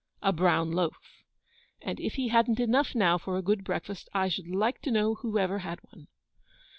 A 0.23 0.33
brown 0.33 0.71
loaf. 0.71 0.97
And 1.79 1.99
if 1.99 2.15
he 2.15 2.29
hadn't 2.29 2.59
enough 2.59 2.95
now 2.95 3.19
for 3.19 3.37
a 3.37 3.43
good 3.43 3.63
breakfast, 3.63 4.09
I 4.15 4.29
should 4.29 4.47
like 4.47 4.81
to 4.81 4.89
know 4.89 5.13
who 5.13 5.37
ever 5.37 5.59
had 5.59 5.77
one? 5.83 6.07